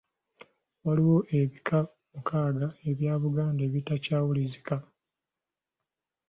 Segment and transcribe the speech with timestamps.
[0.85, 1.77] Waliwo ebika
[2.13, 4.75] mukaaga ebya Buganda ebitakyawulizika.